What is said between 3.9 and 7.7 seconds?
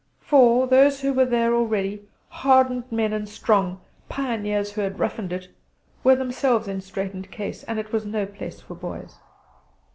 pioneers who had roughed it were themselves in straitened case,